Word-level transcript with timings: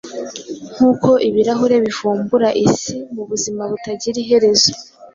Nkuko 0.73 1.09
ibirahure 1.27 1.75
bivumbura 1.85 2.49
Isi 2.65 2.93
Mubuzimu 3.13 3.63
butagira 3.71 4.17
iherezo, 4.23 4.71